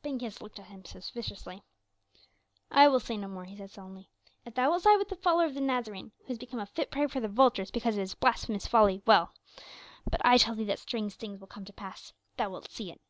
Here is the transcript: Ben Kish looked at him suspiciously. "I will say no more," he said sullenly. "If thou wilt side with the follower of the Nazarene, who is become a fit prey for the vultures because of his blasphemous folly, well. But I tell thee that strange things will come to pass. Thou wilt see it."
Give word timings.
Ben 0.00 0.18
Kish 0.18 0.40
looked 0.40 0.58
at 0.58 0.68
him 0.68 0.82
suspiciously. 0.82 1.62
"I 2.70 2.88
will 2.88 3.00
say 3.00 3.18
no 3.18 3.28
more," 3.28 3.44
he 3.44 3.54
said 3.54 3.70
sullenly. 3.70 4.08
"If 4.46 4.54
thou 4.54 4.70
wilt 4.70 4.84
side 4.84 4.96
with 4.96 5.10
the 5.10 5.14
follower 5.14 5.44
of 5.44 5.52
the 5.52 5.60
Nazarene, 5.60 6.12
who 6.24 6.32
is 6.32 6.38
become 6.38 6.58
a 6.58 6.64
fit 6.64 6.90
prey 6.90 7.06
for 7.06 7.20
the 7.20 7.28
vultures 7.28 7.70
because 7.70 7.96
of 7.96 8.00
his 8.00 8.14
blasphemous 8.14 8.66
folly, 8.66 9.02
well. 9.04 9.34
But 10.10 10.24
I 10.24 10.38
tell 10.38 10.54
thee 10.54 10.64
that 10.64 10.78
strange 10.78 11.12
things 11.16 11.38
will 11.38 11.48
come 11.48 11.66
to 11.66 11.72
pass. 11.74 12.14
Thou 12.38 12.48
wilt 12.48 12.70
see 12.70 12.92
it." 12.92 13.00